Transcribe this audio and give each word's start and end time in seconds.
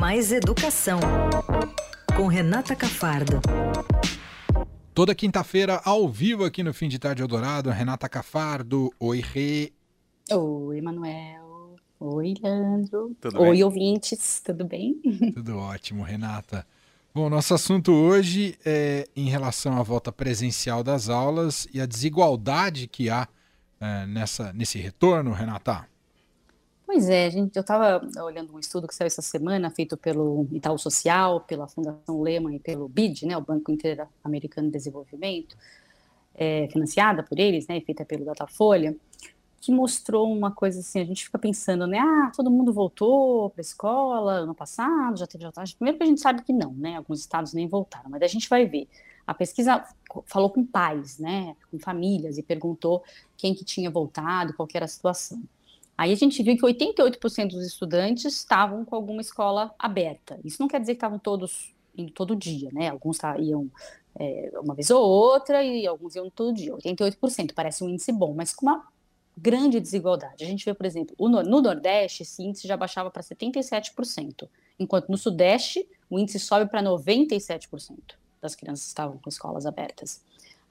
Mais 0.00 0.32
Educação, 0.32 0.98
com 2.16 2.26
Renata 2.26 2.74
Cafardo. 2.74 3.38
Toda 4.94 5.14
quinta-feira, 5.14 5.78
ao 5.84 6.08
vivo 6.08 6.42
aqui 6.42 6.62
no 6.62 6.72
Fim 6.72 6.88
de 6.88 6.98
Tarde 6.98 7.20
Eldorado, 7.20 7.68
Renata 7.68 8.08
Cafardo. 8.08 8.90
Oi, 8.98 9.20
Rê. 9.20 9.74
Oi, 10.32 10.80
Manuel. 10.80 11.76
Oi, 12.00 12.32
Leandro. 12.42 13.14
Tudo 13.20 13.42
Oi, 13.42 13.50
bem? 13.50 13.62
ouvintes. 13.62 14.40
Tudo 14.42 14.64
bem? 14.64 14.94
Tudo 15.34 15.58
ótimo, 15.58 16.02
Renata. 16.02 16.66
Bom, 17.14 17.28
nosso 17.28 17.52
assunto 17.52 17.92
hoje 17.92 18.58
é 18.64 19.06
em 19.14 19.28
relação 19.28 19.78
à 19.78 19.82
volta 19.82 20.10
presencial 20.10 20.82
das 20.82 21.10
aulas 21.10 21.68
e 21.74 21.78
a 21.78 21.84
desigualdade 21.84 22.86
que 22.88 23.10
há 23.10 23.28
é, 23.78 24.06
nessa, 24.06 24.50
nesse 24.54 24.78
retorno, 24.78 25.32
Renata. 25.32 25.86
Pois 26.92 27.08
é, 27.08 27.30
gente, 27.30 27.54
eu 27.54 27.60
estava 27.60 28.04
olhando 28.20 28.52
um 28.52 28.58
estudo 28.58 28.88
que 28.88 28.94
saiu 28.96 29.06
essa 29.06 29.22
semana, 29.22 29.70
feito 29.70 29.96
pelo 29.96 30.48
Itaú 30.50 30.76
Social, 30.76 31.40
pela 31.42 31.68
Fundação 31.68 32.20
Lehman 32.20 32.56
e 32.56 32.58
pelo 32.58 32.88
BID, 32.88 33.26
né, 33.26 33.36
o 33.36 33.40
Banco 33.40 33.70
Interamericano 33.70 34.66
de 34.66 34.72
Desenvolvimento, 34.72 35.56
é, 36.34 36.66
financiada 36.66 37.22
por 37.22 37.38
eles, 37.38 37.68
né, 37.68 37.80
feita 37.80 38.04
pelo 38.04 38.24
Datafolha, 38.24 38.96
que 39.60 39.70
mostrou 39.70 40.32
uma 40.32 40.50
coisa 40.50 40.80
assim, 40.80 40.98
a 40.98 41.04
gente 41.04 41.26
fica 41.26 41.38
pensando, 41.38 41.86
né, 41.86 42.00
ah, 42.00 42.32
todo 42.34 42.50
mundo 42.50 42.72
voltou 42.72 43.50
para 43.50 43.60
a 43.60 43.62
escola 43.62 44.32
ano 44.32 44.54
passado, 44.54 45.16
já 45.16 45.28
teve 45.28 45.44
vantagem. 45.44 45.76
Primeiro 45.76 45.96
que 45.96 46.02
a 46.02 46.08
gente 46.08 46.20
sabe 46.20 46.42
que 46.42 46.52
não, 46.52 46.72
né, 46.72 46.96
alguns 46.96 47.20
estados 47.20 47.54
nem 47.54 47.68
voltaram, 47.68 48.10
mas 48.10 48.20
a 48.20 48.26
gente 48.26 48.48
vai 48.48 48.66
ver. 48.66 48.88
A 49.24 49.32
pesquisa 49.32 49.84
falou 50.26 50.50
com 50.50 50.66
pais, 50.66 51.20
né, 51.20 51.54
com 51.70 51.78
famílias, 51.78 52.36
e 52.36 52.42
perguntou 52.42 53.04
quem 53.36 53.54
que 53.54 53.64
tinha 53.64 53.88
voltado, 53.88 54.54
qual 54.54 54.68
era 54.74 54.86
a 54.86 54.88
situação. 54.88 55.40
Aí 56.00 56.14
a 56.14 56.16
gente 56.16 56.42
viu 56.42 56.56
que 56.56 56.62
88% 56.62 57.48
dos 57.48 57.66
estudantes 57.66 58.24
estavam 58.24 58.86
com 58.86 58.96
alguma 58.96 59.20
escola 59.20 59.74
aberta. 59.78 60.40
Isso 60.42 60.56
não 60.58 60.66
quer 60.66 60.80
dizer 60.80 60.94
que 60.94 60.96
estavam 60.96 61.18
todos 61.18 61.74
indo 61.94 62.10
todo 62.10 62.34
dia, 62.34 62.70
né? 62.72 62.88
Alguns 62.88 63.18
iam 63.38 63.70
é, 64.18 64.50
uma 64.64 64.74
vez 64.74 64.90
ou 64.90 65.06
outra 65.06 65.62
e 65.62 65.86
alguns 65.86 66.16
iam 66.16 66.30
todo 66.30 66.54
dia. 66.54 66.72
88% 66.72 67.52
parece 67.54 67.84
um 67.84 67.88
índice 67.90 68.12
bom, 68.12 68.32
mas 68.32 68.54
com 68.54 68.64
uma 68.64 68.88
grande 69.36 69.78
desigualdade. 69.78 70.42
A 70.42 70.46
gente 70.46 70.64
vê, 70.64 70.72
por 70.72 70.86
exemplo, 70.86 71.14
no, 71.20 71.42
no 71.42 71.60
Nordeste, 71.60 72.22
esse 72.22 72.42
índice 72.42 72.66
já 72.66 72.78
baixava 72.78 73.10
para 73.10 73.22
77%, 73.22 74.48
enquanto 74.78 75.10
no 75.10 75.18
Sudeste 75.18 75.86
o 76.08 76.18
índice 76.18 76.38
sobe 76.38 76.70
para 76.70 76.82
97% 76.82 77.98
das 78.40 78.54
crianças 78.54 78.86
estavam 78.86 79.18
com 79.18 79.28
escolas 79.28 79.66
abertas. 79.66 80.22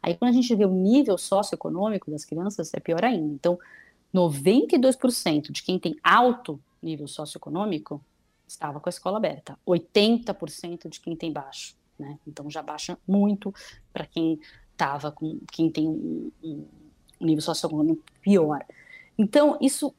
Aí 0.02 0.16
quando 0.16 0.32
a 0.32 0.34
gente 0.34 0.56
vê 0.56 0.66
o 0.66 0.72
nível 0.72 1.20
socioeconômico 1.20 2.10
das 2.10 2.26
crianças, 2.26 2.74
é 2.74 2.80
pior 2.80 3.06
ainda. 3.06 3.32
Então, 3.32 3.60
92% 4.14 5.52
de 5.52 5.64
quem 5.64 5.78
tem 5.80 5.96
alto 6.04 6.60
nível 6.82 7.08
socioeconômico 7.08 8.04
estava 8.48 8.80
com 8.80 8.90
a 8.90 8.92
escola 8.92 9.18
aberta, 9.18 9.58
80% 9.68 10.90
de 10.90 11.00
quem 11.00 11.16
tem 11.16 11.32
baixo, 11.32 11.76
né? 11.98 12.18
Então 12.28 12.50
já 12.50 12.64
baixa 12.64 12.98
muito 13.08 13.54
para 13.94 14.06
quem 14.06 14.40
estava 14.72 15.12
com 15.12 15.40
quem 15.52 15.70
tem 15.70 15.88
um, 15.88 16.32
um, 16.44 16.66
nível 17.20 17.42
socioeconômico 17.42 18.04
pior. 18.22 18.66
Então 19.18 19.58
isso 19.62 19.94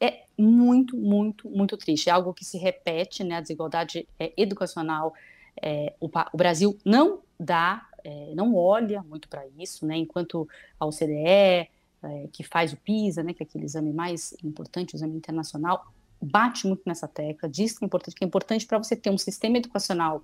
é 0.00 0.24
muito, 0.38 0.96
muito, 0.96 1.48
muito 1.48 1.76
triste. 1.76 2.08
É 2.08 2.12
algo 2.12 2.34
que 2.34 2.44
se 2.44 2.58
repete, 2.58 3.24
né? 3.24 3.36
A 3.36 3.40
desigualdade 3.40 4.06
é, 4.18 4.32
educacional. 4.36 5.14
É, 5.60 5.94
o, 5.98 6.06
o, 6.06 6.36
Brasil 6.36 6.78
não 6.84 7.20
dá, 7.40 7.88
é, 8.04 8.34
não 8.34 8.54
olha 8.54 9.02
muito 9.02 9.26
para 9.28 9.46
isso, 9.58 9.86
né? 9.86 9.96
Enquanto 9.96 10.46
a 10.78 10.86
OCDE 10.86 11.70
é, 12.06 12.28
que 12.32 12.42
faz 12.42 12.72
o 12.72 12.76
PISA, 12.76 13.22
né, 13.22 13.32
que 13.32 13.42
é 13.42 13.46
aquele 13.46 13.64
exame 13.64 13.92
mais 13.92 14.34
importante, 14.42 14.94
o 14.94 14.96
exame 14.96 15.16
internacional, 15.16 15.86
bate 16.20 16.66
muito 16.66 16.82
nessa 16.86 17.06
tecla, 17.06 17.48
diz 17.48 17.78
que 17.78 17.84
é 17.84 17.86
importante, 17.86 18.14
que 18.14 18.24
é 18.24 18.26
importante 18.26 18.66
para 18.66 18.78
você 18.78 18.96
ter 18.96 19.10
um 19.10 19.18
sistema 19.18 19.58
educacional 19.58 20.22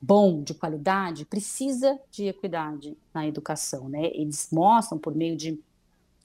bom, 0.00 0.42
de 0.42 0.54
qualidade, 0.54 1.24
precisa 1.24 1.98
de 2.10 2.26
equidade 2.26 2.96
na 3.12 3.26
educação, 3.26 3.88
né? 3.88 4.06
Eles 4.14 4.48
mostram 4.52 4.98
por 4.98 5.14
meio 5.14 5.36
de, 5.36 5.58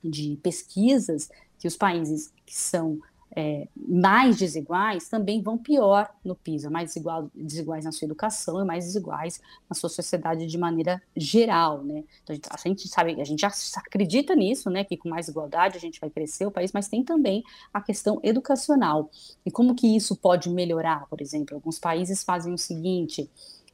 de 0.03 0.38
pesquisas 0.44 1.30
que 1.57 1.68
os 1.68 1.75
países 1.75 2.34
que 2.46 2.56
são 2.56 3.00
é, 3.36 3.68
mais 3.75 4.38
desiguais 4.38 5.08
também 5.08 5.42
vão 5.42 5.58
pior 5.58 6.14
no 6.24 6.36
PISA, 6.36 6.69
mais 6.69 6.90
desigual, 6.90 7.30
desiguais 7.34 7.86
na 7.86 7.92
sua 7.92 8.06
educação 8.06 8.62
e 8.62 8.66
mais 8.66 8.86
desiguais 8.86 9.40
na 9.69 9.75
sua 9.75 9.90
sociedade 9.90 10.46
de 10.46 10.58
maneira 10.58 11.02
geral, 11.16 11.81
né? 11.84 12.03
Então, 12.24 12.36
a 12.50 12.58
gente, 12.58 12.81
gente 12.81 12.88
sabe, 12.90 13.22
a 13.22 13.24
gente 13.24 13.40
já 13.40 13.52
acredita 13.78 14.36
nisso, 14.36 14.69
né? 14.69 14.84
Que 14.84 14.97
com 14.97 15.09
mais 15.09 15.28
igualdade 15.28 15.78
a 15.78 15.80
gente 15.80 16.00
vai 16.00 16.09
crescer 16.09 16.46
o 16.46 16.52
país, 16.52 16.72
mas 16.74 16.88
tem 16.88 17.03
também 17.03 17.44
a 17.74 17.81
questão 17.81 18.19
educacional 18.22 19.09
e 19.46 19.52
como 19.52 19.75
que 19.75 19.96
isso 19.96 20.16
pode 20.16 20.50
melhorar, 20.50 21.08
por 21.08 21.22
exemplo, 21.22 21.56
alguns 21.56 21.80
países 21.80 22.24
fazem 22.24 22.53
o 22.53 22.58
seguinte: 22.58 23.30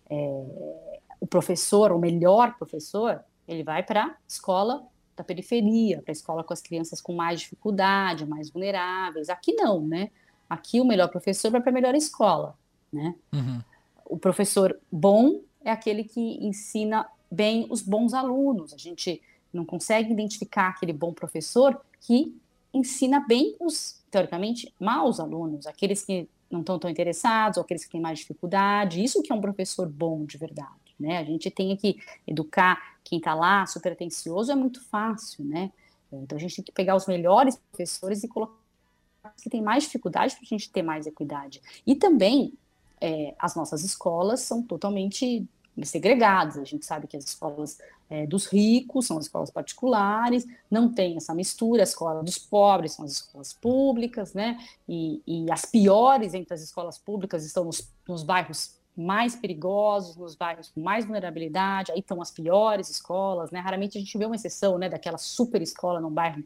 é, 0.10 0.46
o 1.20 1.26
professor, 1.26 1.92
o 1.92 2.00
melhor 2.00 2.56
professor, 2.58 3.24
ele 3.48 3.64
vai 3.64 3.82
para 3.82 4.06
a 4.06 4.16
escola 4.28 4.86
da 5.18 5.24
periferia, 5.24 6.02
para 6.02 6.12
a 6.12 6.14
escola 6.14 6.44
com 6.44 6.54
as 6.54 6.62
crianças 6.62 7.02
com 7.02 7.14
mais 7.14 7.42
dificuldade, 7.42 8.26
mais 8.26 8.52
vulneráveis. 8.52 9.30
Aqui 9.30 9.54
não, 9.54 9.82
né? 9.82 10.12
Aqui 10.48 10.80
o 10.80 10.86
melhor 10.86 11.10
professor 11.10 11.52
vai 11.52 11.60
para 11.60 11.72
a 11.72 11.74
melhor 11.74 11.96
escola, 11.96 12.56
né? 12.94 13.16
Uhum. 13.34 13.62
O 14.06 14.18
professor 14.18 14.80
bom 14.92 15.42
é 15.66 15.72
aquele 15.72 16.04
que 16.04 16.22
ensina 16.22 17.06
bem 17.30 17.68
os 17.70 17.82
bons 17.82 18.14
alunos. 18.14 18.74
A 18.74 18.78
gente 18.78 19.22
não 19.52 19.66
consegue 19.66 20.14
identificar 20.14 20.70
aquele 20.70 20.94
bom 20.94 21.12
professor 21.12 21.82
que 22.00 22.34
ensina 22.74 23.20
bem 23.28 23.56
os, 23.60 24.02
teoricamente, 24.12 24.72
maus 24.80 25.20
alunos, 25.20 25.66
aqueles 25.66 26.06
que 26.06 26.30
não 26.50 26.62
estão 26.62 26.78
tão 26.80 26.90
interessados, 26.90 27.58
ou 27.58 27.64
aqueles 27.64 27.84
que 27.84 27.92
têm 27.92 28.00
mais 28.00 28.20
dificuldade. 28.20 29.04
Isso 29.04 29.22
que 29.22 29.34
é 29.34 29.36
um 29.36 29.42
professor 29.42 29.90
bom 29.90 30.24
de 30.24 30.38
verdade 30.38 30.87
né? 31.00 31.18
A 31.18 31.24
gente 31.24 31.50
tem 31.50 31.76
que 31.76 32.00
educar 32.26 32.98
quem 33.04 33.20
está 33.20 33.34
lá 33.34 33.66
super 33.66 33.94
atencioso, 33.94 34.52
é 34.52 34.56
muito 34.56 34.84
fácil, 34.84 35.46
né? 35.46 35.72
Então 36.12 36.38
a 36.38 36.42
gente 36.42 36.58
tem 36.58 36.66
que 36.66 36.72
pegar 36.72 36.96
os 36.96 37.06
melhores 37.06 37.58
professores 37.58 38.24
e 38.24 38.28
colocar 38.28 38.56
que 39.42 39.50
tem 39.50 39.62
mais 39.62 39.84
dificuldade 39.84 40.36
para 40.36 40.44
a 40.44 40.48
gente 40.48 40.70
ter 40.70 40.82
mais 40.82 41.06
equidade. 41.06 41.62
E 41.86 41.96
também 41.96 42.54
é, 43.02 43.36
as 43.38 43.56
nossas 43.56 43.84
escolas 43.84 44.42
são 44.42 44.62
totalmente 44.62 45.46
segregadas. 45.84 46.58
A 46.58 46.64
gente 46.64 46.86
sabe 46.86 47.08
que 47.08 47.18
as 47.18 47.26
escolas 47.26 47.78
é, 48.10 48.26
dos 48.26 48.46
ricos 48.48 49.06
são 49.06 49.18
as 49.18 49.26
escolas 49.26 49.52
particulares, 49.52 50.46
não 50.72 50.92
tem 50.92 51.18
essa 51.18 51.34
mistura, 51.34 51.82
a 51.82 51.84
escola 51.84 52.24
dos 52.24 52.38
pobres 52.38 52.94
são 52.94 53.06
as 53.06 53.12
escolas 53.12 53.54
públicas, 53.54 54.34
né? 54.34 54.58
E, 54.88 55.22
e 55.28 55.52
as 55.52 55.66
piores 55.66 56.34
entre 56.34 56.54
as 56.54 56.62
escolas 56.62 56.98
públicas 56.98 57.46
estão 57.46 57.66
nos, 57.66 57.92
nos 58.08 58.24
bairros 58.24 58.76
mais 58.98 59.36
perigosos, 59.36 60.16
nos 60.16 60.36
bairros 60.36 60.70
com 60.70 60.82
mais 60.82 61.06
vulnerabilidade, 61.06 61.92
aí 61.92 62.00
estão 62.00 62.22
as 62.22 62.32
piores 62.32 62.90
escolas, 62.90 63.52
né? 63.52 63.60
Raramente 63.60 63.98
a 63.98 64.02
gente 64.02 64.18
vê 64.18 64.26
uma 64.26 64.36
exceção, 64.36 64.78
né, 64.78 64.90
daquela 64.90 65.18
super 65.18 65.62
escola 65.62 66.02
num 66.02 66.10
bairro 66.10 66.44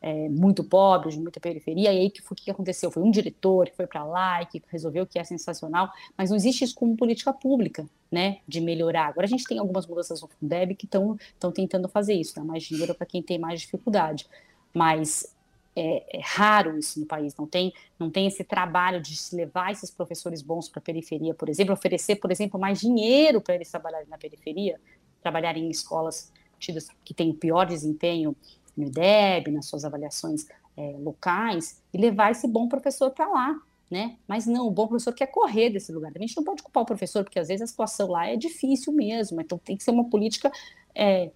é, 0.00 0.28
muito 0.28 0.64
pobre, 0.64 1.10
de 1.10 1.20
muita 1.20 1.38
periferia, 1.38 1.92
e 1.92 1.98
aí 1.98 2.10
que, 2.10 2.20
o 2.28 2.34
que 2.34 2.50
aconteceu? 2.50 2.90
Foi 2.90 3.02
um 3.02 3.10
diretor 3.10 3.68
que 3.70 3.76
foi 3.76 3.86
para 3.86 4.04
lá 4.04 4.42
e 4.42 4.46
que 4.46 4.62
resolveu 4.68 5.06
que 5.06 5.18
é 5.18 5.22
sensacional, 5.22 5.92
mas 6.18 6.30
não 6.30 6.36
existe 6.36 6.64
isso 6.64 6.74
como 6.74 6.96
política 6.96 7.32
pública, 7.32 7.86
né, 8.10 8.38
de 8.48 8.60
melhorar. 8.60 9.06
Agora 9.06 9.26
a 9.26 9.28
gente 9.28 9.44
tem 9.44 9.58
algumas 9.58 9.86
mudanças 9.86 10.20
no 10.20 10.28
Fundeb 10.28 10.74
que 10.74 10.86
estão 10.86 11.16
tentando 11.54 11.88
fazer 11.88 12.14
isso, 12.14 12.34
dar 12.34 12.44
mais 12.44 12.64
dinheiro 12.64 12.94
para 12.94 13.06
quem 13.06 13.22
tem 13.22 13.38
mais 13.38 13.60
dificuldade, 13.60 14.26
mas 14.74 15.32
é, 15.74 16.18
é, 16.18 16.20
raro 16.22 16.78
isso 16.78 17.00
no 17.00 17.06
país, 17.06 17.34
não 17.36 17.46
tem, 17.46 17.72
não 17.98 18.10
tem 18.10 18.26
esse 18.26 18.44
trabalho 18.44 19.00
de 19.00 19.16
levar 19.32 19.72
esses 19.72 19.90
professores 19.90 20.42
bons 20.42 20.68
para 20.68 20.80
a 20.80 20.82
periferia, 20.82 21.34
por 21.34 21.48
exemplo, 21.48 21.72
oferecer, 21.72 22.16
por 22.16 22.30
exemplo, 22.30 22.60
mais 22.60 22.80
dinheiro 22.80 23.40
para 23.40 23.54
eles 23.54 23.70
trabalharem 23.70 24.08
na 24.08 24.18
periferia, 24.18 24.78
trabalharem 25.22 25.66
em 25.66 25.70
escolas 25.70 26.30
tidas 26.58 26.88
que 27.04 27.14
têm 27.14 27.30
o 27.30 27.34
pior 27.34 27.64
desempenho 27.64 28.36
no 28.76 28.86
IDEB, 28.86 29.50
nas 29.50 29.66
suas 29.66 29.84
avaliações 29.84 30.46
é, 30.76 30.96
locais, 30.98 31.82
e 31.92 31.98
levar 31.98 32.30
esse 32.30 32.46
bom 32.46 32.68
professor 32.68 33.10
para 33.10 33.28
lá, 33.28 33.56
né? 33.90 34.16
Mas 34.26 34.46
não, 34.46 34.66
o 34.66 34.70
bom 34.70 34.86
professor 34.86 35.12
quer 35.12 35.26
correr 35.26 35.70
desse 35.70 35.92
lugar. 35.92 36.12
A 36.14 36.18
gente 36.18 36.36
não 36.36 36.44
pode 36.44 36.62
culpar 36.62 36.82
o 36.82 36.86
professor, 36.86 37.24
porque 37.24 37.38
às 37.38 37.48
vezes 37.48 37.62
a 37.62 37.66
situação 37.66 38.08
lá 38.08 38.26
é 38.26 38.36
difícil 38.36 38.92
mesmo, 38.92 39.40
então 39.40 39.58
tem 39.58 39.76
que 39.76 39.82
ser 39.82 39.90
uma 39.90 40.08
política 40.08 40.50
é, 40.94 41.30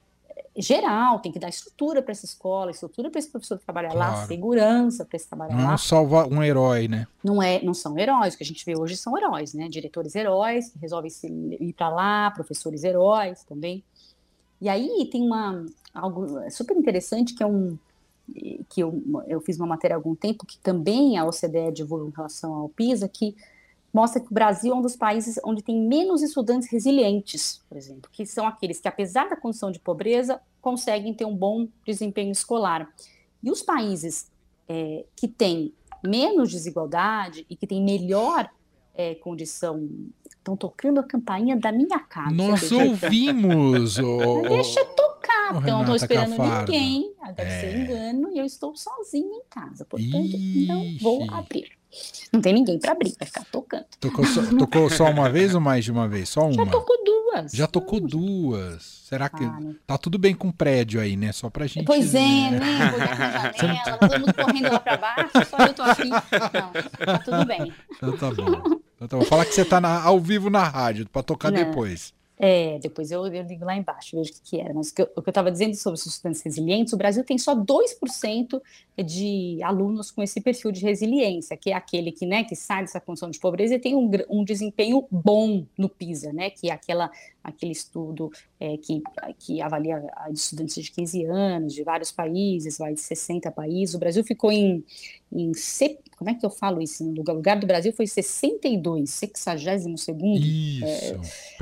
geral, 0.56 1.18
tem 1.20 1.30
que 1.30 1.38
dar 1.38 1.48
estrutura 1.48 2.02
para 2.02 2.12
essa 2.12 2.24
escola, 2.24 2.70
estrutura 2.70 3.10
para 3.10 3.18
esse 3.18 3.30
professor 3.30 3.58
trabalhar 3.58 3.90
claro. 3.90 4.16
lá, 4.16 4.26
segurança 4.26 5.04
para 5.04 5.16
esse 5.16 5.28
trabalhar 5.28 5.54
não 5.54 5.64
lá. 5.64 5.70
Não 5.72 5.78
salva 5.78 6.26
um 6.26 6.42
herói, 6.42 6.88
né? 6.88 7.06
Não 7.22 7.42
é, 7.42 7.62
não 7.62 7.74
são 7.74 7.98
heróis, 7.98 8.34
o 8.34 8.36
que 8.38 8.44
a 8.44 8.46
gente 8.46 8.64
vê 8.64 8.76
hoje 8.76 8.96
são 8.96 9.16
heróis, 9.16 9.54
né? 9.54 9.68
Diretores 9.68 10.14
heróis 10.14 10.70
que 10.70 10.78
resolvem 10.78 11.10
ir 11.60 11.72
para 11.72 11.88
lá, 11.88 12.30
professores 12.30 12.84
heróis 12.84 13.44
também. 13.44 13.84
E 14.60 14.68
aí 14.68 15.08
tem 15.10 15.22
uma 15.22 15.64
algo 15.92 16.50
super 16.50 16.76
interessante 16.76 17.34
que 17.34 17.42
é 17.42 17.46
um 17.46 17.78
que 18.68 18.80
eu, 18.80 19.02
eu 19.28 19.40
fiz 19.40 19.56
uma 19.56 19.68
matéria 19.68 19.94
há 19.94 19.98
algum 19.98 20.14
tempo 20.14 20.44
que 20.44 20.58
também 20.58 21.16
a 21.16 21.24
OCDE 21.24 21.70
divulga 21.72 22.08
em 22.08 22.12
relação 22.14 22.54
ao 22.54 22.68
PISA 22.68 23.08
que 23.08 23.36
mostra 23.96 24.20
que 24.20 24.30
o 24.30 24.34
Brasil 24.34 24.74
é 24.74 24.76
um 24.76 24.82
dos 24.82 24.94
países 24.94 25.40
onde 25.42 25.62
tem 25.62 25.80
menos 25.80 26.20
estudantes 26.20 26.70
resilientes, 26.70 27.62
por 27.66 27.78
exemplo, 27.78 28.10
que 28.12 28.26
são 28.26 28.46
aqueles 28.46 28.78
que, 28.78 28.86
apesar 28.86 29.26
da 29.30 29.36
condição 29.36 29.70
de 29.70 29.78
pobreza, 29.78 30.38
conseguem 30.60 31.14
ter 31.14 31.24
um 31.24 31.34
bom 31.34 31.66
desempenho 31.82 32.30
escolar. 32.30 32.86
E 33.42 33.50
os 33.50 33.62
países 33.62 34.30
é, 34.68 35.06
que 35.16 35.26
têm 35.26 35.72
menos 36.06 36.50
desigualdade 36.50 37.46
e 37.48 37.56
que 37.56 37.66
têm 37.66 37.82
melhor 37.82 38.50
é, 38.94 39.14
condição. 39.14 39.88
Estão 40.28 40.58
tocando 40.58 41.00
a 41.00 41.02
campainha 41.02 41.56
da 41.56 41.72
minha 41.72 41.98
casa. 41.98 42.34
Nós 42.34 42.70
ouvimos! 42.70 43.96
o... 43.98 44.42
Deixa 44.42 44.84
tocar, 44.84 45.54
porque 45.54 45.70
eu 45.70 45.74
não 45.74 45.80
estou 45.80 45.96
esperando 45.96 46.36
Cafardo. 46.36 46.70
ninguém. 46.70 47.14
Deve 47.34 47.50
é. 47.50 47.60
ser 47.60 47.78
engano, 47.78 48.30
e 48.30 48.38
eu 48.38 48.44
estou 48.44 48.76
sozinha 48.76 49.38
em 49.38 49.42
casa. 49.48 49.86
Portanto, 49.86 50.36
Ixi. 50.36 50.66
não 50.66 50.98
vou 51.00 51.30
abrir. 51.30 51.70
Não 52.32 52.40
tem 52.40 52.52
ninguém 52.52 52.78
para 52.78 52.92
abrir, 52.92 53.14
vai 53.18 53.26
ficar 53.26 53.44
tocando. 53.50 53.84
Tocou 54.00 54.24
só, 54.26 54.42
tocou 54.58 54.90
só, 54.90 55.10
uma 55.10 55.30
vez 55.30 55.54
ou 55.54 55.60
mais 55.60 55.84
de 55.84 55.92
uma 55.92 56.08
vez? 56.08 56.28
Só 56.28 56.42
uma? 56.42 56.64
Já 56.64 56.66
tocou 56.66 57.04
duas. 57.04 57.52
Já 57.52 57.66
tocou 57.66 58.00
duas. 58.00 58.82
Será 58.82 59.28
que 59.28 59.44
ah, 59.44 59.60
tá 59.86 59.96
tudo 59.96 60.18
bem 60.18 60.34
com 60.34 60.48
o 60.48 60.52
prédio 60.52 61.00
aí, 61.00 61.16
né? 61.16 61.32
Só 61.32 61.48
pra 61.48 61.66
gente. 61.66 61.84
Pois 61.84 62.14
é, 62.14 62.18
né? 62.18 62.58
né? 62.58 63.52
janela, 63.56 63.98
todo 63.98 64.20
mundo 64.20 64.34
correndo 64.34 64.72
lá 64.72 64.80
pra 64.80 64.96
baixo, 64.96 65.30
só 65.48 65.56
eu 65.58 65.74
tô 65.74 65.82
aqui. 65.82 66.08
Não, 66.08 67.06
tá 67.06 67.18
tudo 67.18 67.46
bem. 67.46 67.72
Então 67.96 68.16
tá 68.16 68.30
bom. 68.30 68.80
Então 68.96 69.08
tá 69.08 69.16
bom. 69.18 69.24
Fala 69.24 69.44
que 69.44 69.54
você 69.54 69.64
tá 69.64 69.80
na, 69.80 70.02
ao 70.02 70.18
vivo 70.18 70.50
na 70.50 70.64
rádio, 70.64 71.08
pra 71.08 71.22
tocar 71.22 71.52
Não. 71.52 71.58
depois. 71.64 72.14
É, 72.38 72.78
depois 72.80 73.10
eu, 73.10 73.26
eu 73.26 73.42
ligo 73.44 73.64
lá 73.64 73.74
embaixo, 73.74 74.16
vejo 74.16 74.30
o 74.30 74.34
que, 74.34 74.40
que 74.42 74.60
era. 74.60 74.74
Mas 74.74 74.90
o 74.90 74.94
que 74.94 75.02
eu 75.02 75.10
estava 75.26 75.50
dizendo 75.50 75.74
sobre 75.74 75.98
estudantes 75.98 76.42
resilientes, 76.42 76.92
o 76.92 76.96
Brasil 76.96 77.24
tem 77.24 77.38
só 77.38 77.54
2% 77.56 78.60
de 79.04 79.58
alunos 79.62 80.10
com 80.10 80.22
esse 80.22 80.40
perfil 80.40 80.72
de 80.72 80.80
resiliência, 80.80 81.56
que 81.56 81.70
é 81.70 81.74
aquele 81.74 82.10
que, 82.10 82.24
né, 82.24 82.44
que 82.44 82.56
sai 82.56 82.82
dessa 82.82 83.00
condição 83.00 83.30
de 83.30 83.38
pobreza 83.38 83.74
e 83.74 83.78
tem 83.78 83.94
um, 83.94 84.10
um 84.28 84.44
desempenho 84.44 85.06
bom 85.10 85.66
no 85.76 85.88
PISA, 85.88 86.32
né, 86.32 86.50
que 86.50 86.70
é 86.70 86.72
aquela, 86.72 87.10
aquele 87.44 87.72
estudo 87.72 88.30
é, 88.58 88.76
que, 88.78 89.02
que 89.38 89.60
avalia 89.60 90.02
estudantes 90.30 90.82
de 90.82 90.90
15 90.90 91.24
anos, 91.24 91.74
de 91.74 91.82
vários 91.82 92.10
países, 92.10 92.78
vai 92.78 92.94
de 92.94 93.00
60 93.00 93.50
países. 93.50 93.94
O 93.94 93.98
Brasil 93.98 94.24
ficou 94.24 94.50
em, 94.50 94.82
em 95.30 95.52
como 96.16 96.30
é 96.30 96.34
que 96.34 96.46
eu 96.46 96.50
falo 96.50 96.80
isso? 96.80 97.04
No 97.04 97.22
lugar 97.22 97.58
do 97.58 97.66
Brasil 97.66 97.92
foi 97.92 98.06
62, 98.06 99.10
62 99.10 100.00
segundo, 100.00 100.40
isso, 100.40 100.84
é, 100.84 101.18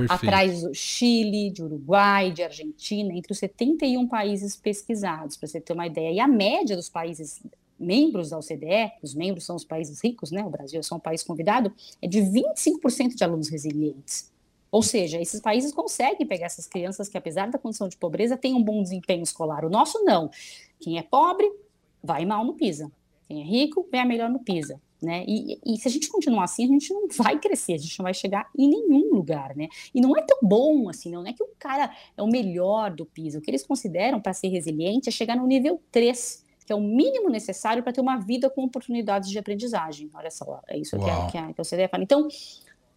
atrás 0.09 0.63
do 0.63 0.73
Chile, 0.73 1.51
de 1.51 1.63
Uruguai, 1.63 2.31
de 2.31 2.43
Argentina, 2.43 3.13
entre 3.13 3.33
os 3.33 3.39
71 3.39 4.07
países 4.07 4.55
pesquisados, 4.55 5.37
para 5.37 5.49
você 5.49 5.61
ter 5.61 5.73
uma 5.73 5.89
ideia. 5.89 6.13
E 6.13 6.21
a 6.21 6.29
média 6.29 6.77
dos 6.77 6.89
países 7.25 7.43
membros 7.79 8.31
da 8.31 8.39
OCDE, 8.39 8.93
os 9.03 9.15
membros 9.15 9.45
são 9.45 9.57
os 9.57 9.65
países 9.65 10.03
ricos, 10.03 10.31
né? 10.31 10.45
O 10.45 10.51
Brasil 10.51 10.79
é 10.79 10.83
só 10.83 10.95
um 10.95 11.01
país 11.01 11.23
convidado, 11.23 11.73
é 12.01 12.07
de 12.07 12.21
25% 12.21 13.15
de 13.15 13.25
alunos 13.25 13.49
resilientes. 13.49 14.33
Ou 14.71 14.83
seja, 14.83 15.21
esses 15.21 15.41
países 15.41 15.73
conseguem 15.73 16.27
pegar 16.27 16.47
essas 16.47 16.67
crianças 16.67 17.09
que, 17.09 17.17
apesar 17.17 17.51
da 17.51 17.59
condição 17.59 17.89
de 17.89 17.97
pobreza, 17.97 18.37
têm 18.37 18.55
um 18.55 18.63
bom 18.63 18.83
desempenho 18.83 19.23
escolar. 19.23 19.65
O 19.65 19.71
nosso 19.71 20.03
não. 20.05 20.31
Quem 20.81 20.99
é 20.99 21.03
pobre 21.03 21.51
vai 22.03 22.25
mal 22.25 22.45
no 22.45 22.55
PISA. 22.55 22.91
Quem 23.29 23.41
é 23.41 23.45
rico 23.45 23.87
vai 23.91 24.05
melhor 24.05 24.31
no 24.31 24.41
PISA. 24.41 24.81
Né? 25.01 25.25
E, 25.29 25.59
e, 25.65 25.77
se 25.77 25.87
a 25.87 25.91
gente 25.91 26.09
continuar 26.09 26.45
assim, 26.45 26.65
a 26.65 26.69
gente 26.69 26.93
não 26.93 27.07
vai 27.09 27.39
crescer, 27.39 27.75
a 27.75 27.79
gente 27.79 27.99
não 27.99 28.05
vai 28.05 28.15
chegar 28.15 28.49
em 28.57 28.69
nenhum 28.69 29.13
lugar, 29.13 29.55
né? 29.55 29.69
E 29.95 30.01
não 30.01 30.17
é 30.17 30.23
tão 30.23 30.39
bom 30.43 30.89
assim, 30.89 31.11
não 31.11 31.27
é 31.27 31.33
que 31.33 31.43
o 31.43 31.49
cara 31.59 31.95
é 32.17 32.23
o 32.23 32.27
melhor 32.27 32.91
do 32.91 33.05
PISA. 33.05 33.39
O 33.39 33.43
que 33.43 33.51
eles 33.51 33.67
consideram 33.67 34.21
para 34.21 34.33
ser 34.33 34.49
resiliente 34.49 35.09
é 35.09 35.13
chegar 35.13 35.37
no 35.37 35.47
nível 35.47 35.81
3, 35.93 36.44
que 36.65 36.73
é 36.73 36.77
o 36.77 36.81
mínimo 36.81 37.29
necessário 37.29 37.83
para 37.83 37.93
ter 37.93 38.01
uma 38.01 38.19
vida 38.19 38.49
com 38.49 38.65
oportunidades 38.65 39.31
de 39.31 39.39
aprendizagem. 39.39 40.09
Olha 40.15 40.31
só, 40.31 40.63
é 40.67 40.79
isso 40.79 40.99
que 40.99 41.11
a, 41.11 41.27
que 41.27 41.39
a, 41.39 41.53
que 41.53 41.61
a 41.61 41.63
OCDE 41.63 41.89
fala. 41.89 42.03
Então, 42.03 42.29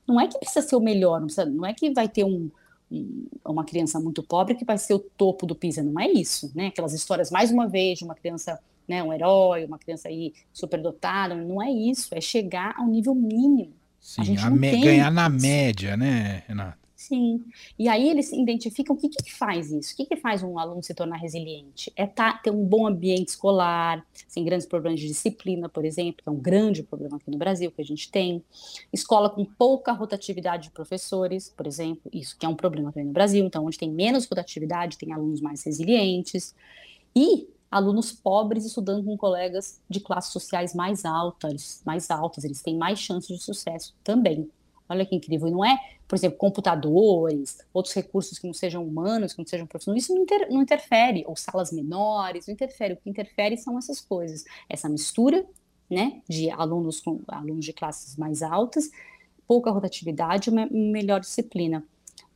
não 0.08 0.20
é 0.20 0.28
que 0.28 0.40
precisa 0.40 0.66
ser 0.66 0.76
o 0.76 0.80
melhor, 0.80 1.20
não, 1.20 1.28
precisa, 1.28 1.46
não 1.46 1.66
é 1.66 1.74
que 1.74 1.92
vai 1.92 2.08
ter 2.08 2.24
um, 2.24 2.50
um, 2.90 3.28
uma 3.46 3.66
criança 3.66 4.00
muito 4.00 4.24
pobre 4.24 4.56
que 4.56 4.64
vai 4.64 4.78
ser 4.78 4.94
o 4.94 5.00
topo 5.00 5.46
do 5.46 5.54
PISA, 5.54 5.84
não 5.84 6.00
é 6.00 6.10
isso, 6.10 6.52
né? 6.56 6.68
Aquelas 6.68 6.94
histórias, 6.94 7.30
mais 7.30 7.52
uma 7.52 7.68
vez, 7.68 8.00
de 8.00 8.06
uma 8.06 8.16
criança, 8.16 8.58
né, 8.88 9.04
um 9.04 9.12
herói, 9.12 9.66
uma 9.66 9.78
criança 9.78 10.08
aí 10.08 10.34
superdotada, 10.54 11.36
não 11.36 11.62
é 11.62 11.70
isso, 11.70 12.08
é 12.16 12.22
chegar 12.22 12.74
ao 12.78 12.88
nível 12.88 13.14
mínimo. 13.14 13.74
Sim, 14.00 14.22
a 14.22 14.24
a 14.48 14.50
ganhar 14.86 15.12
na 15.12 15.28
média, 15.28 15.98
né, 15.98 16.44
Renata? 16.48 16.87
Sim. 16.98 17.46
E 17.78 17.88
aí 17.88 18.10
eles 18.10 18.34
identificam 18.34 18.96
o 18.96 19.00
que, 19.00 19.08
que 19.08 19.32
faz 19.32 19.72
isso, 19.72 19.94
o 19.94 19.98
que, 19.98 20.06
que 20.08 20.16
faz 20.16 20.42
um 20.42 20.58
aluno 20.58 20.82
se 20.82 20.96
tornar 20.96 21.18
resiliente. 21.18 21.94
É 21.96 22.08
tá, 22.08 22.34
ter 22.34 22.50
um 22.50 22.66
bom 22.66 22.88
ambiente 22.88 23.28
escolar, 23.28 24.04
sem 24.28 24.44
grandes 24.44 24.66
problemas 24.66 25.00
de 25.00 25.08
disciplina, 25.08 25.70
por 25.70 25.86
exemplo, 25.86 26.24
que 26.24 26.28
é 26.28 26.32
um 26.32 26.40
grande 26.40 26.82
problema 26.82 27.18
aqui 27.18 27.30
no 27.30 27.38
Brasil 27.38 27.72
que 27.72 27.80
a 27.80 27.86
gente 27.86 28.10
tem. 28.10 28.44
Escola 28.92 29.30
com 29.30 29.46
pouca 29.46 29.92
rotatividade 29.92 30.64
de 30.64 30.72
professores, 30.72 31.54
por 31.56 31.68
exemplo, 31.68 32.10
isso 32.12 32.36
que 32.36 32.48
é 32.48 32.50
um 32.50 32.56
problema 32.56 32.92
também 32.92 33.06
no 33.06 33.14
Brasil. 33.14 33.46
Então, 33.46 33.64
onde 33.64 33.78
tem 33.78 33.92
menos 33.92 34.26
rotatividade, 34.26 34.98
tem 34.98 35.14
alunos 35.14 35.40
mais 35.40 35.64
resilientes. 35.64 36.56
E 37.16 37.48
alunos 37.70 38.12
pobres 38.12 38.66
estudando 38.66 39.06
com 39.06 39.16
colegas 39.16 39.80
de 39.88 40.00
classes 40.00 40.34
sociais 40.34 40.74
mais 40.74 41.06
altas, 41.06 41.80
mais 41.86 42.10
altas, 42.10 42.44
eles 42.44 42.64
têm 42.64 42.76
mais 42.76 42.98
chances 42.98 43.38
de 43.38 43.44
sucesso 43.44 43.94
também. 44.04 44.50
Olha 44.90 45.06
que 45.06 45.16
incrível. 45.16 45.48
E 45.48 45.52
não 45.52 45.66
é, 45.66 45.78
por 46.08 46.16
exemplo, 46.16 46.38
computadores, 46.38 47.58
outros 47.74 47.94
recursos 47.94 48.40
que 48.40 48.48
não 48.48 48.54
sejam 48.54 48.86
humanos, 48.86 49.34
que 49.34 49.40
não 49.40 49.46
sejam 49.46 49.68
profissionais. 49.68 50.04
Isso 50.04 50.14
não, 50.14 50.24
inter, 50.24 50.48
não 50.50 50.62
interfere. 50.62 51.24
Ou 51.28 51.36
salas 51.36 51.72
menores, 51.72 52.48
não 52.48 52.54
interfere. 52.54 52.94
O 52.94 52.98
que 52.98 53.10
interfere 53.10 53.58
são 53.58 53.78
essas 53.78 54.00
coisas. 54.00 54.46
Essa 54.70 54.88
mistura 54.88 55.46
né, 55.90 56.22
de 56.28 56.50
alunos 56.50 57.00
com 57.00 57.22
alunos 57.28 57.66
de 57.66 57.74
classes 57.74 58.16
mais 58.18 58.42
altas, 58.42 58.92
pouca 59.48 59.72
rotatividade, 59.72 60.50
uma 60.50 60.68
melhor 60.68 61.20
disciplina. 61.20 61.84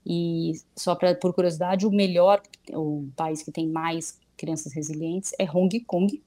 E 0.06 0.54
só 0.76 0.96
pra, 0.96 1.14
por 1.14 1.34
curiosidade, 1.34 1.86
o 1.86 1.92
melhor, 1.92 2.42
o 2.74 3.08
país 3.16 3.44
que 3.44 3.52
tem 3.52 3.68
mais 3.68 4.20
crianças 4.36 4.74
resilientes 4.74 5.32
é 5.38 5.44
Hong 5.44 5.80
Kong, 5.82 6.22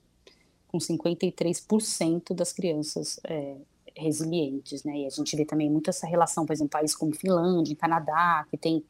com 0.69 0.79
53% 0.79 2.35
das 2.35 2.53
crianças 2.53 3.19
é, 3.25 3.57
resilientes, 3.97 4.85
né? 4.85 4.99
E 4.99 5.07
a 5.07 5.11
gente 5.11 5.37
vê 5.37 5.45
também 5.45 5.71
muito 5.71 5.91
essa 5.91 6.07
relação, 6.07 6.45
por 6.45 6.53
exemplo, 6.53 6.71
países 6.71 6.97
como 6.97 7.15
Finlândia, 7.15 7.77
Canadá, 7.77 8.47
que 8.51 8.57
tem 8.57 8.85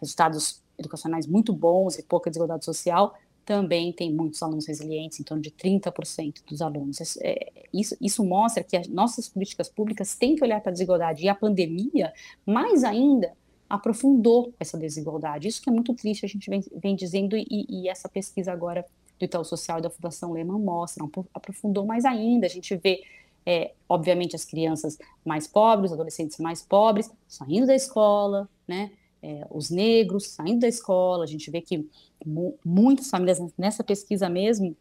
resultados 0.00 0.62
educacionais 0.78 1.26
muito 1.26 1.52
bons 1.52 1.98
e 1.98 2.02
pouca 2.02 2.30
desigualdade 2.30 2.64
social, 2.64 3.14
também 3.44 3.92
tem 3.92 4.12
muitos 4.12 4.42
alunos 4.42 4.66
resilientes, 4.66 5.18
em 5.18 5.22
torno 5.22 5.42
de 5.42 5.50
30% 5.50 6.42
dos 6.48 6.62
alunos. 6.62 6.98
É, 7.20 7.52
isso, 7.72 7.96
isso 8.00 8.24
mostra 8.24 8.62
que 8.62 8.76
as 8.76 8.88
nossas 8.88 9.28
políticas 9.28 9.68
públicas 9.68 10.14
têm 10.14 10.36
que 10.36 10.44
olhar 10.44 10.60
para 10.60 10.70
a 10.70 10.72
desigualdade, 10.72 11.24
e 11.24 11.28
a 11.28 11.34
pandemia, 11.34 12.12
mais 12.46 12.84
ainda, 12.84 13.32
aprofundou 13.68 14.52
essa 14.60 14.78
desigualdade. 14.78 15.48
Isso 15.48 15.62
que 15.62 15.70
é 15.70 15.72
muito 15.72 15.94
triste, 15.94 16.24
a 16.24 16.28
gente 16.28 16.48
vem, 16.48 16.62
vem 16.74 16.94
dizendo, 16.94 17.36
e, 17.36 17.66
e 17.68 17.88
essa 17.88 18.08
pesquisa 18.08 18.52
agora 18.52 18.84
do 19.18 19.24
Itaú 19.24 19.44
Social 19.44 19.78
e 19.78 19.82
da 19.82 19.90
Fundação 19.90 20.32
Lehman 20.32 20.60
mostra, 20.60 21.04
aprofundou 21.32 21.86
mais 21.86 22.04
ainda, 22.04 22.46
a 22.46 22.50
gente 22.50 22.76
vê 22.76 23.02
é, 23.44 23.72
obviamente, 23.88 24.36
as 24.36 24.44
crianças 24.44 24.98
mais 25.24 25.46
pobres, 25.46 25.90
os 25.90 25.94
adolescentes 25.94 26.38
mais 26.38 26.62
pobres, 26.62 27.10
saindo 27.26 27.66
da 27.66 27.74
escola, 27.74 28.48
né? 28.66 28.90
É, 29.22 29.46
os 29.50 29.70
negros 29.70 30.28
saindo 30.28 30.60
da 30.60 30.68
escola. 30.68 31.24
A 31.24 31.26
gente 31.26 31.50
vê 31.50 31.60
que 31.60 31.88
mu 32.24 32.58
muitas 32.64 33.08
famílias, 33.08 33.40
nessa 33.56 33.84
pesquisa 33.84 34.28
mesmo, 34.28 34.76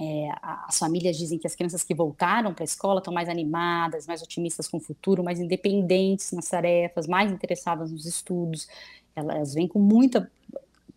é, 0.00 0.28
as 0.66 0.78
famílias 0.78 1.16
dizem 1.18 1.38
que 1.38 1.46
as 1.46 1.54
crianças 1.54 1.84
que 1.84 1.94
voltaram 1.94 2.54
para 2.54 2.62
a 2.62 2.64
escola 2.64 3.00
estão 3.00 3.12
mais 3.12 3.28
animadas, 3.28 4.06
mais 4.06 4.22
otimistas 4.22 4.66
com 4.66 4.78
o 4.78 4.80
futuro, 4.80 5.22
mais 5.22 5.38
independentes 5.38 6.32
nas 6.32 6.48
tarefas, 6.48 7.06
mais 7.06 7.30
interessadas 7.30 7.90
nos 7.90 8.06
estudos. 8.06 8.66
Elas 9.14 9.52
vêm 9.52 9.68
com 9.68 9.78
muita, 9.78 10.30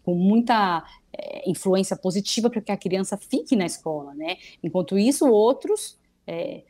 com 0.03 0.15
muita 0.15 0.86
é, 1.12 1.50
influência 1.50 1.98
positiva 1.98 2.50
para 2.50 2.62
que 2.62 2.72
a 2.72 2.77
criança 2.77 3.17
fique 3.17 3.58
na 3.58 3.65
escola, 3.65 4.13
né? 4.13 4.38
Enquanto 4.63 4.98
isso, 4.98 5.27
outros 5.27 5.98
é, 6.25 6.63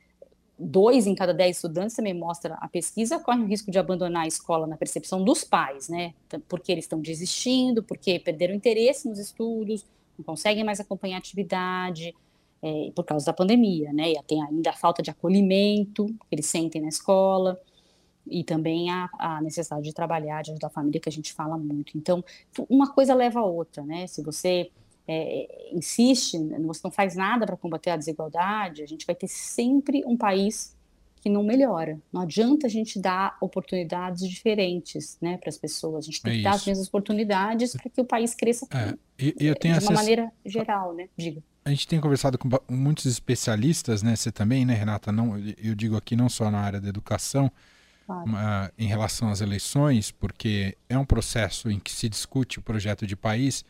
dois 0.57 1.07
em 1.07 1.15
cada 1.15 1.33
dez 1.33 1.57
estudantes, 1.57 1.95
também 1.95 2.13
mostra 2.13 2.55
a 2.55 2.67
pesquisa, 2.67 3.19
correm 3.19 3.43
o 3.43 3.47
risco 3.47 3.71
de 3.71 3.79
abandonar 3.79 4.23
a 4.23 4.27
escola 4.27 4.67
na 4.67 4.77
percepção 4.77 5.23
dos 5.23 5.43
pais, 5.43 5.89
né? 5.89 6.13
Porque 6.47 6.71
eles 6.71 6.85
estão 6.85 6.99
desistindo, 6.99 7.83
porque 7.83 8.19
perderam 8.19 8.53
interesse 8.53 9.07
nos 9.07 9.19
estudos, 9.19 9.85
não 10.17 10.23
conseguem 10.23 10.63
mais 10.63 10.79
acompanhar 10.79 11.15
a 11.15 11.19
atividade, 11.19 12.13
é, 12.61 12.91
por 12.95 13.03
causa 13.03 13.25
da 13.25 13.33
pandemia, 13.33 13.91
né? 13.91 14.11
E 14.11 14.23
tem 14.23 14.41
ainda 14.41 14.69
a 14.69 14.73
falta 14.73 15.01
de 15.01 15.09
acolhimento 15.09 16.05
que 16.05 16.35
eles 16.35 16.45
sentem 16.45 16.81
na 16.81 16.87
escola, 16.87 17.59
e 18.25 18.43
também 18.43 18.89
a, 18.89 19.09
a 19.19 19.41
necessidade 19.41 19.83
de 19.83 19.93
trabalhar, 19.93 20.41
de 20.41 20.51
ajudar 20.51 20.67
a 20.67 20.69
família, 20.69 20.99
que 20.99 21.09
a 21.09 21.11
gente 21.11 21.33
fala 21.33 21.57
muito. 21.57 21.97
Então, 21.97 22.23
uma 22.69 22.91
coisa 22.93 23.13
leva 23.13 23.41
a 23.41 23.45
outra, 23.45 23.83
né? 23.83 24.07
Se 24.07 24.21
você 24.23 24.71
é, 25.07 25.69
insiste, 25.71 26.37
você 26.65 26.81
não 26.83 26.91
faz 26.91 27.15
nada 27.15 27.45
para 27.45 27.57
combater 27.57 27.91
a 27.91 27.97
desigualdade, 27.97 28.81
a 28.81 28.85
gente 28.85 29.05
vai 29.05 29.15
ter 29.15 29.27
sempre 29.27 30.03
um 30.05 30.15
país 30.15 30.75
que 31.23 31.29
não 31.29 31.41
melhora. 31.41 31.97
Não 32.11 32.21
adianta 32.21 32.67
a 32.67 32.69
gente 32.69 32.99
dar 32.99 33.37
oportunidades 33.39 34.27
diferentes 34.27 35.17
né, 35.21 35.37
para 35.37 35.47
as 35.47 35.57
pessoas. 35.57 36.03
A 36.03 36.07
gente 36.07 36.21
tem 36.21 36.33
é 36.33 36.37
que 36.37 36.43
dar 36.43 36.51
as 36.51 36.65
mesmas 36.65 36.87
oportunidades 36.89 37.71
para 37.71 37.89
que 37.89 38.01
o 38.01 38.03
país 38.03 38.35
cresça 38.35 38.67
é, 38.71 38.93
eu, 39.17 39.33
eu 39.39 39.55
tenho 39.55 39.79
de 39.79 39.85
uma 39.85 39.93
maneira 39.93 40.29
geral, 40.45 40.93
né? 40.93 41.07
Diga. 41.17 41.41
A 41.63 41.69
gente 41.69 41.87
tem 41.87 42.01
conversado 42.01 42.37
com 42.37 42.49
muitos 42.69 43.05
especialistas, 43.05 44.03
né? 44.03 44.17
Você 44.17 44.33
também, 44.33 44.65
né, 44.65 44.73
Renata? 44.73 45.13
Não, 45.13 45.37
eu 45.57 45.73
digo 45.73 45.95
aqui 45.95 46.13
não 46.13 46.27
só 46.27 46.51
na 46.51 46.59
área 46.59 46.81
da 46.81 46.89
educação, 46.89 47.49
claro. 48.05 48.29
uh, 48.29 48.73
em 48.77 48.87
relação 48.87 49.29
às 49.29 49.39
eleições, 49.39 50.11
porque 50.11 50.77
é 50.89 50.97
um 50.97 51.05
processo 51.05 51.71
em 51.71 51.79
que 51.79 51.93
se 51.93 52.09
discute 52.09 52.59
o 52.59 52.61
projeto 52.61 53.07
de 53.07 53.15
país 53.15 53.63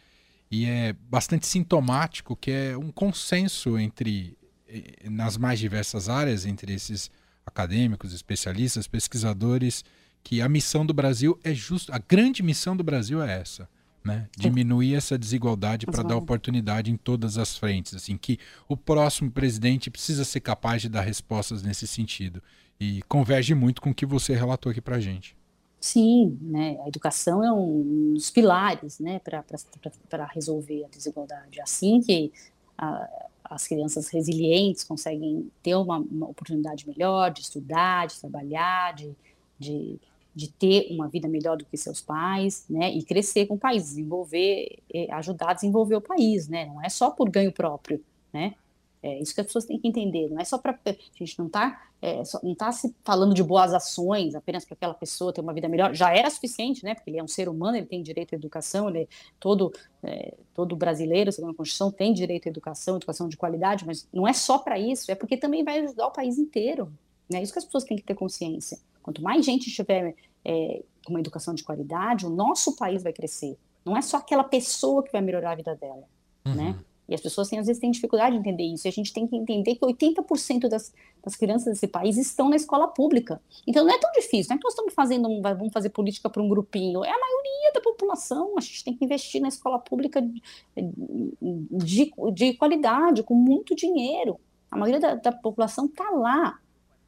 e 0.54 0.66
é 0.66 0.94
bastante 1.10 1.48
sintomático 1.48 2.36
que 2.36 2.52
é 2.52 2.78
um 2.78 2.92
consenso 2.92 3.76
entre 3.80 4.38
nas 5.10 5.36
mais 5.36 5.58
diversas 5.58 6.10
áreas 6.10 6.46
entre 6.46 6.72
esses 6.72 7.10
acadêmicos, 7.44 8.14
especialistas, 8.14 8.88
pesquisadores, 8.88 9.84
que 10.24 10.42
a 10.42 10.48
missão 10.48 10.86
do 10.86 10.94
Brasil 10.94 11.40
é 11.44 11.56
justo, 11.56 11.92
a 11.92 11.98
grande 11.98 12.44
missão 12.44 12.78
do 12.78 12.84
Brasil 12.84 13.24
é 13.24 13.42
essa, 13.42 13.68
né? 14.06 14.30
Diminuir 14.38 14.94
essa 14.94 15.18
desigualdade 15.18 15.88
para 15.88 16.04
dar 16.04 16.18
oportunidade 16.18 16.92
em 16.92 16.98
todas 16.98 17.40
as 17.40 17.58
frentes, 17.58 17.96
assim, 17.96 18.16
que 18.16 18.38
o 18.70 18.78
próximo 18.78 19.32
presidente 19.32 19.90
precisa 19.90 20.24
ser 20.24 20.42
capaz 20.42 20.84
de 20.84 20.90
dar 20.90 21.02
respostas 21.02 21.64
nesse 21.64 21.88
sentido. 21.88 22.44
E 22.80 23.02
converge 23.08 23.56
muito 23.56 23.82
com 23.82 23.90
o 23.90 23.96
que 23.96 24.06
você 24.06 24.36
relatou 24.36 24.72
aqui 24.72 24.82
para 24.82 25.00
gente. 25.00 25.36
Sim, 25.84 26.38
né? 26.40 26.78
A 26.86 26.88
educação 26.88 27.44
é 27.44 27.52
um 27.52 28.14
dos 28.14 28.30
pilares, 28.30 29.00
né, 29.00 29.20
para 29.20 30.26
resolver 30.28 30.86
a 30.86 30.88
desigualdade. 30.88 31.60
Assim 31.60 32.00
que 32.00 32.32
a, 32.78 33.30
as 33.44 33.68
crianças 33.68 34.08
resilientes 34.08 34.86
conseguem 34.86 35.52
ter 35.62 35.76
uma, 35.76 35.98
uma, 35.98 36.30
oportunidade 36.30 36.88
melhor 36.88 37.32
de 37.32 37.42
estudar, 37.42 38.08
de 38.08 38.18
trabalhar, 38.18 38.94
de, 38.96 39.14
de, 39.60 40.00
de, 40.34 40.48
ter 40.54 40.88
uma 40.90 41.10
vida 41.10 41.28
melhor 41.28 41.58
do 41.58 41.66
que 41.66 41.76
seus 41.76 42.00
pais, 42.00 42.64
né, 42.70 42.90
e 42.90 43.04
crescer 43.04 43.46
com 43.46 43.56
o 43.56 43.60
país, 43.60 43.84
desenvolver, 43.84 44.80
ajudar 45.12 45.50
a 45.50 45.54
desenvolver 45.54 45.96
o 45.98 46.02
país, 46.02 46.48
né, 46.48 46.66
não 46.66 46.82
é 46.82 46.88
só 46.88 47.12
por 47.12 47.30
ganho 47.30 47.52
próprio, 47.52 48.02
né, 48.32 48.56
é 49.04 49.20
isso 49.20 49.36
que 49.36 49.42
as 49.42 49.48
pessoas 49.48 49.66
têm 49.66 49.78
que 49.78 49.88
entender. 49.88 50.30
Não 50.30 50.40
é 50.40 50.46
só 50.46 50.58
para. 50.58 50.80
A 50.86 50.94
gente 51.20 51.38
não 51.38 51.48
está 51.48 51.88
é, 52.04 52.22
não 52.44 52.54
tá 52.54 52.70
se 52.72 52.94
falando 53.02 53.34
de 53.34 53.42
boas 53.42 53.74
ações 53.74 54.36
apenas 54.36 54.66
para 54.66 54.74
aquela 54.74 54.94
pessoa 54.94 55.32
ter 55.32 55.40
uma 55.40 55.54
vida 55.54 55.70
melhor. 55.70 55.94
Já 55.94 56.14
era 56.14 56.30
suficiente, 56.30 56.84
né? 56.84 56.94
Porque 56.94 57.10
ele 57.10 57.18
é 57.18 57.24
um 57.24 57.28
ser 57.30 57.48
humano, 57.48 57.78
ele 57.78 57.86
tem 57.86 58.04
direito 58.04 58.34
à 58.34 58.38
educação, 58.38 58.90
ele 58.90 59.04
é 59.04 59.08
todo, 59.40 59.74
é, 60.04 60.34
todo 60.54 60.76
brasileiro, 60.76 61.32
segundo 61.32 61.52
a 61.52 61.56
Constituição, 61.56 61.90
tem 61.90 62.14
direito 62.14 62.48
à 62.48 62.50
educação, 62.50 62.98
educação 62.98 63.30
de 63.30 63.38
qualidade, 63.38 63.86
mas 63.86 64.06
não 64.12 64.28
é 64.28 64.34
só 64.34 64.58
para 64.58 64.78
isso, 64.78 65.10
é 65.12 65.16
porque 65.16 65.38
também 65.38 65.64
vai 65.64 65.80
ajudar 65.80 66.08
o 66.08 66.12
país 66.12 66.38
inteiro. 66.38 66.92
É 67.32 67.42
isso 67.42 67.54
que 67.54 67.60
as 67.60 67.66
pessoas 67.66 67.86
têm 67.86 67.96
que 67.96 68.04
ter 68.04 68.16
consciência. 68.16 68.78
Quanto 69.02 69.22
mais 69.24 69.46
gente 69.46 69.72
tiver 69.72 70.14
é, 70.44 70.84
uma 71.08 71.22
educação 71.22 71.54
de 71.54 71.64
qualidade, 71.64 72.26
o 72.26 72.30
nosso 72.30 72.76
país 72.76 73.02
vai 73.02 73.14
crescer. 73.14 73.58
Não 73.86 73.96
é 73.96 74.02
só 74.02 74.18
aquela 74.18 74.44
pessoa 74.44 75.04
que 75.04 75.12
vai 75.12 75.22
melhorar 75.22 75.52
a 75.52 75.56
vida 75.56 75.74
dela, 75.74 76.04
uhum. 76.46 76.54
né? 76.54 76.80
E 77.08 77.14
as 77.14 77.22
pessoas 77.22 77.50
têm, 77.50 77.60
às 77.60 77.68
vezes 77.68 77.82
têm 77.82 77.92
dificuldade 77.92 78.34
de 78.34 78.40
entender 78.40 78.64
isso. 78.64 78.88
E 78.88 78.90
a 78.90 78.92
gente 78.92 79.12
tem 79.12 79.28
que 79.28 79.36
entender 79.36 79.76
que 79.76 79.86
80% 79.86 80.70
das, 80.70 80.94
das 81.24 81.36
crianças 81.36 81.74
desse 81.74 81.88
país 81.88 82.18
estão 82.18 82.50
na 82.50 82.56
escola 82.56 82.88
pública. 82.88 83.42
Então 83.68 83.86
não 83.86 83.94
é 83.94 84.00
tão 84.00 84.12
difícil, 84.14 84.50
não 84.50 84.56
é 84.56 84.60
que 84.60 84.64
nós 84.64 84.74
estamos 84.74 84.94
fazendo, 84.94 85.28
vamos 85.42 85.74
fazer 85.74 85.90
política 85.90 86.30
para 86.30 86.42
um 86.42 86.48
grupinho. 86.48 87.04
É 87.04 87.10
a 87.10 87.20
maioria 87.20 87.74
da 87.74 87.82
população. 87.82 88.54
A 88.58 88.62
gente 88.62 88.84
tem 88.84 88.96
que 88.96 89.04
investir 89.04 89.42
na 89.42 89.50
escola 89.50 89.80
pública 89.80 90.22
de, 90.22 90.42
de, 91.72 92.12
de 92.34 92.54
qualidade, 92.54 93.24
com 93.24 93.36
muito 93.36 93.76
dinheiro. 93.76 94.40
A 94.72 94.78
maioria 94.78 95.00
da, 95.00 95.16
da 95.16 95.32
população 95.32 95.86
está 95.86 96.10
lá, 96.10 96.58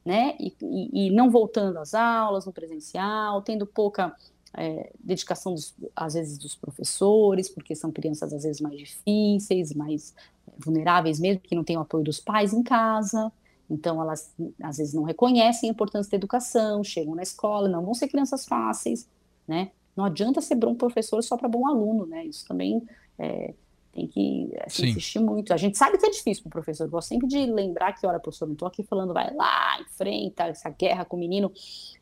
né? 0.04 0.36
E, 0.40 0.54
e, 0.62 1.08
e 1.08 1.12
não 1.12 1.30
voltando 1.30 1.80
às 1.80 1.94
aulas, 1.94 2.46
no 2.46 2.52
presencial, 2.52 3.42
tendo 3.42 3.66
pouca 3.66 4.14
é, 4.58 4.92
dedicação, 5.00 5.54
dos, 5.54 5.74
às 5.96 6.14
vezes, 6.14 6.38
dos 6.38 6.56
professores, 6.56 7.50
porque 7.50 7.76
são 7.76 7.92
crianças, 7.92 8.34
às 8.34 8.44
vezes, 8.44 8.62
mais 8.62 8.78
difíceis, 8.78 9.74
mais 9.74 10.14
vulneráveis 10.58 11.20
mesmo, 11.20 11.42
que 11.42 11.56
não 11.56 11.64
têm 11.64 11.78
o 11.78 11.82
apoio 11.82 12.04
dos 12.04 12.20
pais 12.20 12.54
em 12.54 12.64
casa. 12.64 13.32
Então, 13.70 14.02
elas, 14.02 14.34
às 14.62 14.78
vezes, 14.78 14.94
não 14.94 15.04
reconhecem 15.04 15.70
a 15.70 15.74
importância 15.74 16.12
da 16.12 16.18
educação, 16.18 16.84
chegam 16.84 17.16
na 17.16 17.24
escola, 17.24 17.68
não 17.68 17.84
vão 17.84 17.94
ser 17.94 18.08
crianças 18.08 18.46
fáceis, 18.46 19.08
né? 19.48 19.72
Não 19.96 20.06
adianta 20.06 20.42
ser 20.42 20.56
bom 20.56 20.76
professor 20.76 21.24
só 21.24 21.38
para 21.38 21.48
bom 21.48 21.68
aluno, 21.68 22.06
né? 22.06 22.26
Isso 22.26 22.46
também 22.46 22.86
é, 23.18 23.54
tem 23.92 24.08
que 24.08 24.52
assim, 24.66 24.88
insistir 24.90 25.20
muito. 25.20 25.54
A 25.54 25.58
gente 25.58 25.78
sabe 25.78 25.98
que 25.98 26.06
é 26.06 26.10
difícil 26.10 26.44
para 26.44 26.50
o 26.50 26.52
professor. 26.52 26.84
Eu 26.84 26.90
gosto 26.90 27.08
sempre 27.08 27.28
de 27.28 27.46
lembrar 27.46 27.94
que, 27.94 28.06
olha, 28.06 28.20
professor, 28.20 28.46
não 28.46 28.54
estou 28.54 28.68
aqui 28.68 28.84
falando, 28.84 29.14
vai 29.14 29.34
lá, 29.34 29.80
enfrenta 29.82 30.44
essa 30.44 30.70
guerra 30.70 31.06
com 31.06 31.16
o 31.16 31.20
menino. 31.20 31.52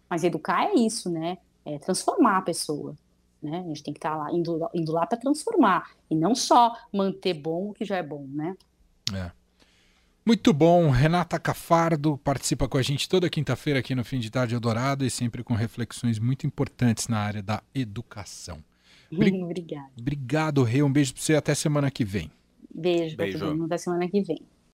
Mas 0.10 0.24
educar 0.24 0.66
é 0.66 0.74
isso, 0.74 1.10
né? 1.10 1.38
É, 1.66 1.78
transformar 1.78 2.38
a 2.38 2.42
pessoa. 2.42 2.96
Né? 3.42 3.60
A 3.60 3.68
gente 3.68 3.84
tem 3.84 3.94
que 3.94 3.98
estar 3.98 4.12
tá 4.12 4.18
lá, 4.18 4.32
indo, 4.32 4.70
indo 4.74 4.92
lá 4.92 5.06
para 5.06 5.18
transformar, 5.18 5.92
e 6.10 6.16
não 6.16 6.34
só 6.34 6.76
manter 6.92 7.34
bom 7.34 7.70
o 7.70 7.74
que 7.74 7.84
já 7.84 7.98
é 7.98 8.04
bom, 8.04 8.26
né? 8.30 8.56
É. 9.14 9.32
Muito 10.26 10.54
bom, 10.54 10.90
Renata 10.90 11.38
Cafardo 11.38 12.18
participa 12.18 12.66
com 12.70 12.78
a 12.78 12.82
gente 12.82 13.10
toda 13.10 13.30
quinta-feira 13.30 13.80
aqui 13.80 13.94
no 13.94 14.06
Fim 14.06 14.20
de 14.20 14.32
Tarde 14.32 14.56
Eldorado 14.56 15.06
e 15.06 15.10
sempre 15.10 15.44
com 15.44 15.54
reflexões 15.54 16.18
muito 16.18 16.48
importantes 16.48 17.10
na 17.10 17.20
área 17.20 17.44
da 17.44 17.62
educação. 17.76 18.64
Bri 19.12 19.44
Obrigada. 19.44 19.90
Obrigado, 20.00 20.64
Rê. 20.64 20.82
Um 20.82 20.92
beijo 20.92 21.14
para 21.14 21.22
você 21.22 21.36
até 21.36 21.54
semana 21.54 21.92
que 21.92 22.06
vem. 22.06 22.32
Beijo, 22.74 23.18
beijo. 23.18 23.64
Até 23.66 23.78
semana 23.78 24.08
que 24.08 24.22
vem. 24.22 24.42